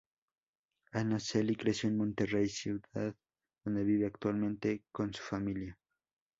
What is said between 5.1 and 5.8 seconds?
su familia.